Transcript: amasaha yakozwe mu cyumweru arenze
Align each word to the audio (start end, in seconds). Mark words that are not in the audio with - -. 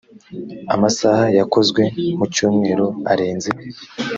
amasaha 0.75 1.23
yakozwe 1.37 1.81
mu 2.17 2.25
cyumweru 2.33 2.87
arenze 3.11 3.49